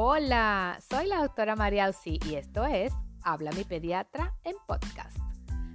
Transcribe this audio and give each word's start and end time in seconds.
Hola, 0.00 0.78
soy 0.88 1.08
la 1.08 1.22
doctora 1.22 1.56
María 1.56 1.86
Auxi 1.86 2.20
y 2.24 2.36
esto 2.36 2.64
es 2.64 2.92
Habla 3.24 3.50
mi 3.50 3.64
pediatra 3.64 4.32
en 4.44 4.54
podcast. 4.68 5.18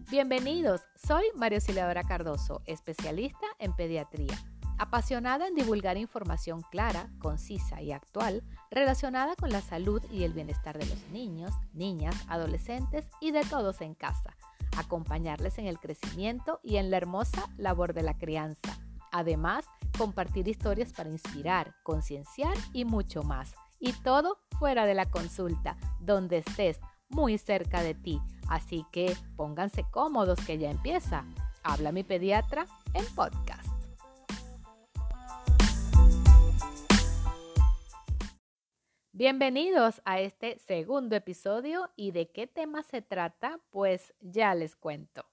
Bienvenidos, 0.10 0.80
soy 0.96 1.26
María 1.36 1.58
Auxiliadora 1.58 2.04
Cardoso, 2.04 2.62
especialista 2.66 3.46
en 3.60 3.76
pediatría, 3.76 4.34
apasionada 4.80 5.50
en 5.50 5.56
divulgar 5.56 5.98
información 5.98 6.62
clara, 6.72 7.10
concisa 7.20 7.82
y 7.82 7.92
actual 7.92 8.44
relacionada 8.72 9.36
con 9.36 9.50
la 9.50 9.60
salud 9.60 10.02
y 10.10 10.24
el 10.24 10.32
bienestar 10.32 10.78
de 10.78 10.86
los 10.86 11.06
niños, 11.10 11.52
niñas, 11.74 12.16
adolescentes 12.30 13.06
y 13.20 13.32
de 13.32 13.42
todos 13.42 13.82
en 13.82 13.94
casa, 13.94 14.38
acompañarles 14.78 15.58
en 15.58 15.68
el 15.68 15.80
crecimiento 15.80 16.62
y 16.64 16.78
en 16.78 16.92
la 16.92 16.96
hermosa 16.96 17.50
labor 17.58 17.94
de 17.94 18.04
la 18.04 18.18
crianza. 18.18 18.80
Además, 19.12 19.66
compartir 19.98 20.48
historias 20.48 20.94
para 20.94 21.10
inspirar, 21.10 21.76
concienciar 21.84 22.56
y 22.72 22.86
mucho 22.86 23.22
más 23.22 23.54
y 23.84 23.92
todo 23.92 24.40
fuera 24.58 24.86
de 24.86 24.94
la 24.94 25.12
consulta, 25.12 25.76
donde 26.00 26.38
estés 26.38 26.80
muy 27.10 27.38
cerca 27.38 27.84
de 27.84 27.94
ti. 27.94 28.22
Así 28.48 28.86
que 28.94 29.14
pónganse 29.36 29.84
cómodos 29.92 30.40
que 30.46 30.58
ya 30.58 30.72
empieza. 30.72 31.26
Habla 31.64 31.92
mi 31.92 32.04
pediatra 32.04 32.66
en 32.94 33.06
podcast. 33.14 33.68
Bienvenidos 39.12 40.02
a 40.06 40.22
este 40.22 40.58
segundo 40.60 41.16
episodio 41.18 41.90
y 41.98 42.12
de 42.12 42.32
qué 42.32 42.48
tema 42.48 42.84
se 42.84 43.02
trata, 43.02 43.60
pues 43.70 44.14
ya 44.22 44.56
les 44.56 44.76
cuento. 44.78 45.26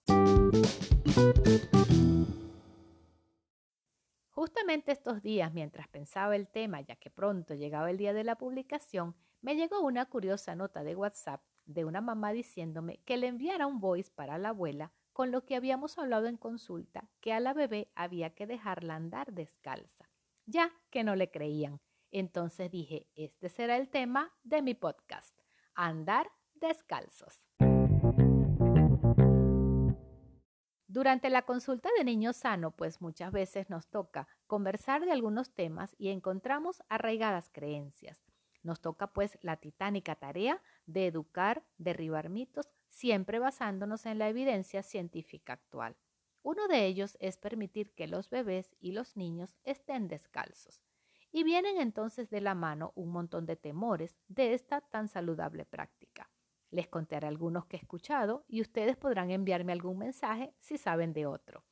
Justamente 4.41 4.91
estos 4.93 5.21
días, 5.21 5.53
mientras 5.53 5.87
pensaba 5.89 6.35
el 6.35 6.49
tema, 6.49 6.81
ya 6.81 6.97
que 6.97 7.11
pronto 7.11 7.53
llegaba 7.53 7.91
el 7.91 7.99
día 7.99 8.15
de 8.15 8.25
la 8.25 8.37
publicación, 8.39 9.15
me 9.43 9.55
llegó 9.55 9.83
una 9.83 10.07
curiosa 10.07 10.55
nota 10.55 10.83
de 10.83 10.97
WhatsApp 10.97 11.43
de 11.67 11.85
una 11.85 12.01
mamá 12.01 12.33
diciéndome 12.33 13.03
que 13.05 13.19
le 13.19 13.27
enviara 13.27 13.67
un 13.67 13.81
voice 13.81 14.11
para 14.11 14.39
la 14.39 14.49
abuela 14.49 14.95
con 15.13 15.31
lo 15.31 15.45
que 15.45 15.57
habíamos 15.57 15.99
hablado 15.99 16.27
en 16.27 16.39
consulta, 16.39 17.11
que 17.21 17.35
a 17.35 17.41
la 17.41 17.53
bebé 17.53 17.93
había 17.95 18.35
que 18.35 18.47
dejarla 18.47 18.95
andar 18.95 19.35
descalza, 19.35 20.09
ya 20.47 20.73
que 20.89 21.05
no 21.05 21.17
le 21.17 21.31
creían. 21.31 21.79
Entonces 22.11 22.71
dije, 22.71 23.09
este 23.17 23.51
será 23.51 23.77
el 23.77 23.91
tema 23.91 24.33
de 24.43 24.63
mi 24.63 24.73
podcast, 24.73 25.39
andar 25.75 26.31
descalzos. 26.55 27.50
Durante 30.93 31.31
la 31.31 31.43
consulta 31.43 31.89
de 31.97 32.03
niño 32.03 32.33
sano, 32.33 32.73
pues 32.73 33.01
muchas 33.01 33.31
veces 33.31 33.71
nos 33.71 33.87
toca 33.87 34.27
conversar 34.49 35.05
de 35.05 35.13
algunos 35.13 35.55
temas 35.55 35.95
y 35.99 36.09
encontramos 36.09 36.83
arraigadas 36.89 37.49
creencias. 37.49 38.25
Nos 38.65 38.81
toca 38.81 39.07
pues 39.13 39.39
la 39.41 39.57
titánica 39.57 40.17
tarea 40.17 40.61
de 40.87 41.07
educar, 41.07 41.63
derribar 41.79 42.29
mitos, 42.29 42.73
siempre 42.89 43.39
basándonos 43.39 44.05
en 44.05 44.19
la 44.19 44.29
evidencia 44.29 44.83
científica 44.83 45.53
actual. 45.53 45.97
Uno 46.43 46.67
de 46.67 46.87
ellos 46.87 47.17
es 47.21 47.37
permitir 47.37 47.95
que 47.95 48.09
los 48.09 48.29
bebés 48.29 48.75
y 48.81 48.91
los 48.91 49.17
niños 49.17 49.57
estén 49.63 50.09
descalzos. 50.09 50.83
Y 51.31 51.45
vienen 51.45 51.77
entonces 51.77 52.31
de 52.31 52.41
la 52.41 52.57
mano 52.57 52.91
un 52.97 53.11
montón 53.11 53.47
de 53.47 53.55
temores 53.55 54.19
de 54.27 54.55
esta 54.55 54.81
tan 54.81 55.07
saludable 55.07 55.65
práctica. 55.65 56.29
Les 56.71 56.89
contaré 56.89 57.27
algunos 57.27 57.67
que 57.67 57.77
he 57.77 57.81
escuchado 57.81 58.45
y 58.49 58.61
ustedes 58.61 58.97
podrán 58.97 59.31
enviarme 59.31 59.73
algún 59.73 59.99
mensaje 59.99 60.55
si 60.61 60.79
saben 60.79 61.13
de 61.13 61.27
otro. 61.27 61.65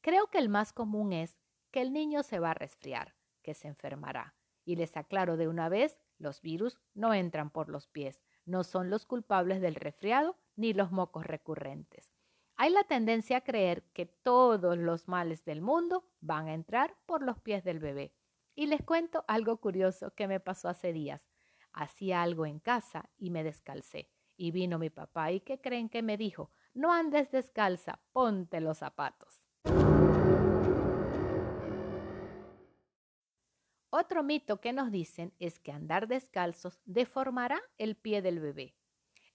Creo 0.00 0.28
que 0.28 0.38
el 0.38 0.48
más 0.48 0.72
común 0.72 1.12
es 1.12 1.38
que 1.70 1.82
el 1.82 1.92
niño 1.92 2.22
se 2.22 2.38
va 2.38 2.52
a 2.52 2.54
resfriar, 2.54 3.14
que 3.42 3.54
se 3.54 3.68
enfermará. 3.68 4.34
Y 4.64 4.76
les 4.76 4.96
aclaro 4.96 5.36
de 5.36 5.48
una 5.48 5.68
vez, 5.68 5.98
los 6.18 6.40
virus 6.40 6.78
no 6.94 7.14
entran 7.14 7.50
por 7.50 7.68
los 7.68 7.88
pies, 7.88 8.20
no 8.44 8.64
son 8.64 8.90
los 8.90 9.06
culpables 9.06 9.60
del 9.60 9.74
resfriado 9.74 10.36
ni 10.56 10.72
los 10.72 10.92
mocos 10.92 11.26
recurrentes. 11.26 12.12
Hay 12.56 12.70
la 12.70 12.84
tendencia 12.84 13.38
a 13.38 13.40
creer 13.42 13.84
que 13.92 14.06
todos 14.06 14.76
los 14.76 15.06
males 15.06 15.44
del 15.44 15.60
mundo 15.62 16.04
van 16.20 16.48
a 16.48 16.54
entrar 16.54 16.96
por 17.06 17.22
los 17.22 17.38
pies 17.38 17.62
del 17.64 17.78
bebé. 17.78 18.12
Y 18.54 18.66
les 18.66 18.82
cuento 18.82 19.24
algo 19.28 19.58
curioso 19.58 20.12
que 20.14 20.26
me 20.26 20.40
pasó 20.40 20.68
hace 20.68 20.92
días. 20.92 21.28
Hacía 21.72 22.22
algo 22.22 22.46
en 22.46 22.58
casa 22.58 23.10
y 23.16 23.30
me 23.30 23.44
descalcé. 23.44 24.10
Y 24.38 24.52
vino 24.52 24.78
mi 24.78 24.88
papá 24.88 25.32
y 25.32 25.40
¿qué 25.40 25.60
creen 25.60 25.90
que 25.90 26.00
me 26.00 26.16
dijo? 26.16 26.50
No 26.72 26.92
andes 26.92 27.30
descalza, 27.30 28.00
ponte 28.12 28.60
los 28.60 28.78
zapatos. 28.78 29.42
Otro 33.90 34.22
mito 34.22 34.60
que 34.60 34.72
nos 34.72 34.92
dicen 34.92 35.34
es 35.40 35.58
que 35.58 35.72
andar 35.72 36.06
descalzos 36.06 36.80
deformará 36.84 37.60
el 37.78 37.96
pie 37.96 38.22
del 38.22 38.38
bebé. 38.38 38.76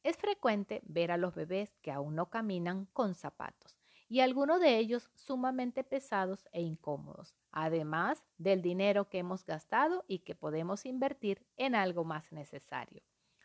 Es 0.04 0.16
frecuente 0.16 0.82
ver 0.86 1.12
a 1.12 1.18
los 1.18 1.36
bebés 1.36 1.76
que 1.82 1.92
aún 1.92 2.16
no 2.16 2.30
caminan 2.30 2.86
con 2.94 3.14
zapatos 3.14 3.78
y 4.08 4.22
algunos 4.22 4.62
de 4.62 4.78
ellos 4.78 5.12
sumamente 5.16 5.84
pesados 5.84 6.48
e 6.52 6.62
incómodos, 6.62 7.36
además 7.52 8.24
del 8.38 8.62
dinero 8.62 9.10
que 9.10 9.18
hemos 9.18 9.46
gastado 9.46 10.06
y 10.08 10.20
que 10.20 10.36
podemos 10.36 10.86
invertir 10.86 11.46
en 11.58 11.76
algo 11.76 12.06
más 12.06 12.32
necesario. 12.32 13.04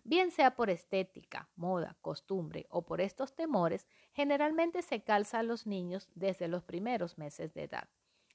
Bien 0.09 0.31
sea 0.31 0.57
por 0.57 0.71
estética, 0.71 1.51
moda, 1.55 1.99
costumbre 2.01 2.65
o 2.71 2.87
por 2.87 3.03
estos 3.03 3.37
temores, 3.37 3.87
generalmente 4.15 4.81
se 4.81 5.05
calza 5.05 5.41
a 5.41 5.43
los 5.43 5.67
niños 5.67 6.09
desde 6.15 6.49
los 6.49 6.65
primeros 6.65 7.19
meses 7.19 7.53
de 7.53 7.65
edad 7.65 7.91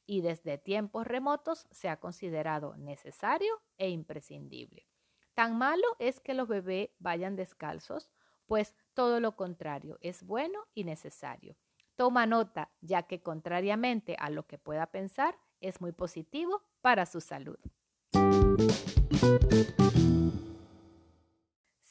y 0.06 0.22
desde 0.22 0.60
tiempos 0.60 1.08
remotos 1.08 1.66
se 1.72 1.90
ha 1.90 2.00
considerado 2.00 2.78
necesario 2.78 3.60
e 3.80 3.90
imprescindible. 3.90 4.88
Tan 5.34 5.58
malo 5.58 5.88
es 5.98 6.20
que 6.20 6.36
los 6.36 6.48
bebés 6.48 6.92
vayan 7.00 7.36
descalzos, 7.36 8.12
pues 8.46 8.76
todo 8.94 9.20
lo 9.20 9.36
contrario 9.36 9.98
es 10.02 10.22
bueno 10.22 10.60
y 10.76 10.84
necesario. 10.84 11.58
Toma 11.96 12.28
nota, 12.28 12.72
ya 12.82 13.02
que 13.02 13.24
contrariamente 13.24 14.16
a 14.20 14.30
lo 14.30 14.46
que 14.46 14.60
pueda 14.60 14.92
pensar, 14.92 15.40
es 15.60 15.82
muy 15.82 15.92
positivo 15.92 16.62
para 16.82 17.08
su 17.08 17.20
salud. 17.20 17.58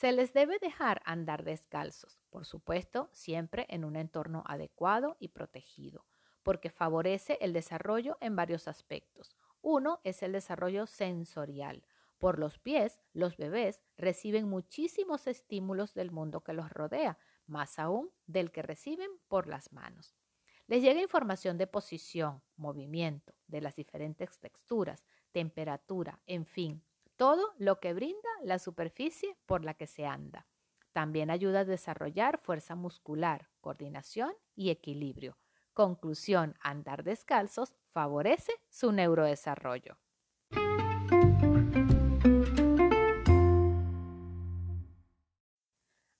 Se 0.03 0.11
les 0.11 0.33
debe 0.33 0.59
dejar 0.59 1.01
andar 1.05 1.45
descalzos, 1.45 2.19
por 2.29 2.45
supuesto, 2.45 3.09
siempre 3.13 3.67
en 3.69 3.85
un 3.85 3.95
entorno 3.95 4.43
adecuado 4.49 5.17
y 5.21 5.29
protegido, 5.29 6.05
porque 6.43 6.71
favorece 6.71 7.39
el 7.41 7.53
desarrollo 7.53 8.19
en 8.21 8.35
varios 8.35 8.67
aspectos. 8.67 9.37
Uno 9.61 10.01
es 10.03 10.25
el 10.25 10.33
desarrollo 10.33 10.89
sensorial. 10.89 11.85
Por 12.19 12.41
los 12.41 12.59
pies, 12.59 12.99
los 13.13 13.37
bebés 13.37 13.81
reciben 13.97 14.49
muchísimos 14.49 15.29
estímulos 15.29 15.95
del 15.95 16.11
mundo 16.11 16.43
que 16.43 16.53
los 16.53 16.69
rodea, 16.73 17.17
más 17.47 17.79
aún 17.79 18.11
del 18.27 18.51
que 18.51 18.63
reciben 18.63 19.09
por 19.29 19.47
las 19.47 19.73
manos. 19.73 20.17
Les 20.67 20.83
llega 20.83 21.01
información 21.01 21.59
de 21.59 21.69
posición, 21.69 22.43
movimiento, 22.57 23.35
de 23.47 23.61
las 23.61 23.77
diferentes 23.77 24.41
texturas, 24.41 25.05
temperatura, 25.31 26.19
en 26.27 26.45
fin, 26.45 26.83
todo 27.17 27.53
lo 27.59 27.81
que 27.81 27.95
brinda 27.95 28.29
la 28.43 28.59
superficie 28.59 29.37
por 29.47 29.65
la 29.65 29.75
que 29.75 29.87
se 29.87 30.07
anda. 30.07 30.47
También 30.93 31.31
ayuda 31.31 31.61
a 31.61 31.65
desarrollar 31.65 32.39
fuerza 32.39 32.75
muscular, 32.75 33.49
coordinación 33.61 34.33
y 34.55 34.71
equilibrio. 34.71 35.39
Conclusión, 35.73 36.57
andar 36.61 37.03
descalzos 37.03 37.75
favorece 37.93 38.53
su 38.69 38.93
neurodesarrollo. 38.93 39.97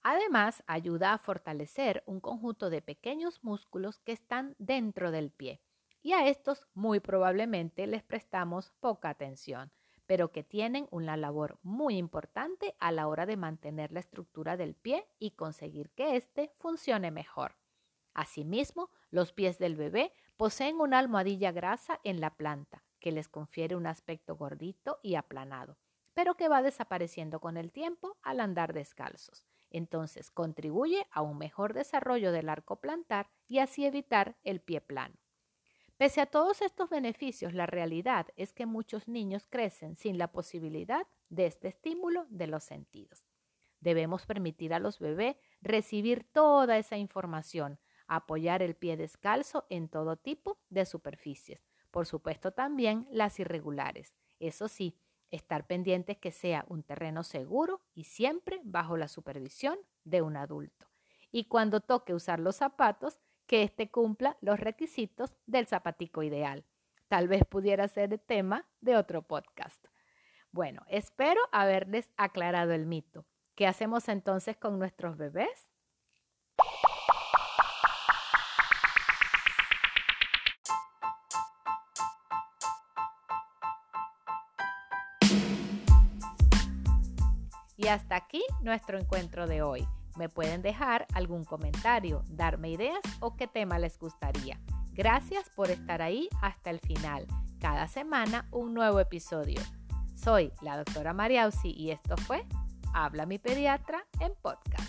Además, 0.05 0.65
ayuda 0.67 1.13
a 1.13 1.19
fortalecer 1.19 2.03
un 2.07 2.21
conjunto 2.21 2.71
de 2.71 2.83
pequeños 2.83 3.45
músculos 3.45 4.01
que 4.01 4.13
están 4.13 4.57
dentro 4.59 5.11
del 5.11 5.31
pie 5.31 5.61
y 6.03 6.13
a 6.13 6.27
estos 6.27 6.67
muy 6.75 7.01
probablemente 7.01 7.87
les 7.87 8.03
prestamos 8.03 8.73
poca 8.81 9.11
atención 9.11 9.71
pero 10.13 10.31
que 10.31 10.43
tienen 10.43 10.89
una 10.91 11.17
labor 11.17 11.59
muy 11.63 11.97
importante 11.97 12.77
a 12.81 12.93
la 12.93 13.09
hora 13.09 13.25
de 13.25 13.39
mantener 13.39 13.93
la 13.93 14.01
estructura 14.01 14.59
del 14.59 14.75
pie 14.75 15.09
y 15.19 15.31
conseguir 15.31 15.89
que 15.93 16.17
éste 16.17 16.53
funcione 16.59 17.11
mejor. 17.11 17.57
Asimismo, 18.13 18.91
los 19.09 19.33
pies 19.33 19.59
del 19.59 19.75
bebé 19.75 20.13
poseen 20.37 20.83
una 20.83 20.99
almohadilla 20.99 21.51
grasa 21.51 21.99
en 22.05 22.21
la 22.21 22.37
planta, 22.37 22.85
que 23.01 23.11
les 23.11 23.31
confiere 23.31 23.75
un 23.75 23.87
aspecto 23.87 24.37
gordito 24.37 25.01
y 25.03 25.15
aplanado, 25.15 25.79
pero 26.13 26.35
que 26.35 26.51
va 26.51 26.61
desapareciendo 26.61 27.41
con 27.41 27.57
el 27.57 27.73
tiempo 27.73 28.19
al 28.21 28.41
andar 28.41 28.75
descalzos. 28.75 29.47
Entonces 29.71 30.31
contribuye 30.31 31.07
a 31.11 31.23
un 31.23 31.39
mejor 31.39 31.73
desarrollo 31.73 32.33
del 32.33 32.51
arco 32.51 32.83
plantar 32.83 33.31
y 33.49 33.61
así 33.61 33.87
evitar 33.87 34.37
el 34.45 34.61
pie 34.61 34.83
plano. 34.83 35.22
Pese 36.03 36.21
a 36.21 36.27
todos 36.27 36.63
estos 36.63 36.91
beneficios, 36.91 37.55
la 37.55 37.65
realidad 37.65 38.27
es 38.35 38.53
que 38.53 38.67
muchos 38.67 39.07
niños 39.07 39.47
crecen 39.49 39.95
sin 39.95 40.19
la 40.19 40.33
posibilidad 40.33 41.07
de 41.29 41.47
este 41.47 41.69
estímulo 41.69 42.27
de 42.29 42.49
los 42.49 42.65
sentidos. 42.65 43.25
Debemos 43.79 44.27
permitir 44.27 44.75
a 44.75 44.81
los 44.81 44.99
bebés 44.99 45.37
recibir 45.61 46.25
toda 46.25 46.77
esa 46.77 46.97
información, 46.97 47.79
apoyar 48.09 48.63
el 48.63 48.75
pie 48.75 48.97
descalzo 48.97 49.65
en 49.71 49.89
todo 49.89 50.17
tipo 50.17 50.59
de 50.71 50.87
superficies, 50.87 51.69
por 51.93 52.05
supuesto 52.05 52.51
también 52.51 53.07
las 53.13 53.39
irregulares. 53.39 54.13
Eso 54.41 54.67
sí, 54.67 54.99
Estar 55.31 55.69
pendientes 55.69 56.19
que 56.19 56.33
sea 56.33 56.67
un 56.69 56.83
terreno 56.83 57.23
seguro 57.23 57.81
y 57.95 58.05
siempre 58.05 58.61
bajo 58.65 58.97
la 58.97 59.07
supervisión 59.07 59.79
de 60.03 60.21
un 60.21 60.37
adulto. 60.37 60.89
Y 61.31 61.45
cuando 61.45 61.81
toque 61.81 62.13
usar 62.13 62.41
los 62.41 62.57
zapatos, 62.57 63.22
que 63.53 63.65
éste 63.65 63.91
cumpla 63.91 64.39
los 64.41 64.59
requisitos 64.59 65.37
del 65.45 65.67
zapatico 65.67 66.23
ideal. 66.23 66.65
Tal 67.09 67.29
vez 67.29 67.45
pudiera 67.45 67.87
ser 67.87 68.15
el 68.15 68.19
tema 68.19 68.67
de 68.81 68.97
otro 68.97 69.21
podcast. 69.21 69.89
Bueno, 70.53 70.81
espero 70.89 71.39
haberles 71.53 72.11
aclarado 72.17 72.73
el 72.73 72.87
mito. 72.87 73.27
¿Qué 73.55 73.67
hacemos 73.67 74.09
entonces 74.09 74.57
con 74.57 74.79
nuestros 74.79 75.19
bebés? 75.19 75.69
Y 87.77 87.89
hasta 87.89 88.17
aquí 88.17 88.43
nuestro 88.63 88.99
encuentro 88.99 89.47
de 89.47 89.61
hoy. 89.61 89.87
Me 90.17 90.29
pueden 90.29 90.63
dejar 90.63 91.07
algún 91.15 91.45
comentario, 91.45 92.23
darme 92.29 92.71
ideas 92.71 93.01
o 93.21 93.37
qué 93.37 93.47
tema 93.47 93.79
les 93.79 93.99
gustaría. 93.99 94.61
Gracias 94.93 95.49
por 95.51 95.71
estar 95.71 96.03
ahí 96.03 96.29
hasta 96.41 96.71
el 96.71 96.81
final. 96.81 97.27
Cada 97.61 97.89
semana 97.89 98.47
un 98.51 98.75
nuevo 98.75 99.01
episodio. 99.01 99.61
Soy 100.15 100.53
la 100.61 100.77
doctora 100.77 101.13
Mariausi 101.15 101.71
y 101.71 101.91
esto 101.91 102.17
fue 102.17 102.45
Habla 102.95 103.25
mi 103.25 103.39
pediatra 103.39 104.05
en 104.21 104.35
podcast. 104.43 104.82